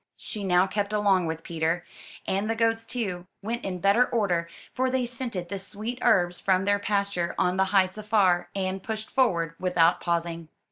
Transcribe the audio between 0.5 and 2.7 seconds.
kept along with Peter; and the